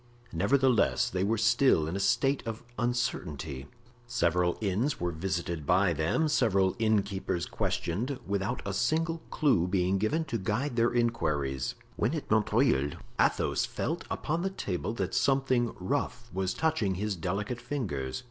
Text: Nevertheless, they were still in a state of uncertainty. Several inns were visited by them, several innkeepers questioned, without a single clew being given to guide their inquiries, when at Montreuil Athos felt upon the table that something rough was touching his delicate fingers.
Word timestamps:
Nevertheless, 0.33 1.11
they 1.11 1.23
were 1.23 1.37
still 1.37 1.85
in 1.87 1.95
a 1.95 1.99
state 1.99 2.41
of 2.47 2.63
uncertainty. 2.79 3.67
Several 4.07 4.57
inns 4.59 4.99
were 4.99 5.11
visited 5.11 5.63
by 5.67 5.93
them, 5.93 6.27
several 6.27 6.75
innkeepers 6.79 7.45
questioned, 7.45 8.19
without 8.25 8.63
a 8.65 8.73
single 8.73 9.21
clew 9.29 9.67
being 9.67 9.99
given 9.99 10.25
to 10.25 10.39
guide 10.39 10.75
their 10.75 10.91
inquiries, 10.91 11.75
when 11.97 12.15
at 12.15 12.31
Montreuil 12.31 12.93
Athos 13.19 13.65
felt 13.67 14.03
upon 14.09 14.41
the 14.41 14.49
table 14.49 14.93
that 14.95 15.13
something 15.13 15.71
rough 15.79 16.31
was 16.33 16.55
touching 16.55 16.95
his 16.95 17.15
delicate 17.15 17.61
fingers. 17.61 18.19